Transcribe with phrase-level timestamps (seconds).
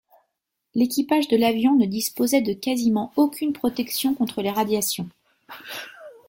[0.73, 5.07] L'équipage de l'avion ne disposait de quasiment aucune protection contre les radiations.